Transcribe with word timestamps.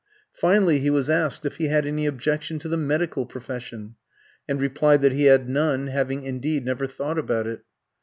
Finally 0.33 0.79
he 0.79 0.89
was 0.89 1.11
asked 1.11 1.45
if 1.45 1.57
he 1.57 1.67
had 1.67 1.85
any 1.85 2.07
objection 2.07 2.57
to 2.57 2.67
the 2.67 2.75
medical 2.75 3.23
profession, 3.23 3.93
and 4.49 4.59
replied 4.59 5.03
that 5.03 5.11
he 5.13 5.25
had 5.25 5.47
none, 5.47 5.85
having, 5.85 6.23
indeed, 6.23 6.65
never 6.65 6.87
thought 6.87 7.19
about 7.19 7.45
it. 7.45 7.61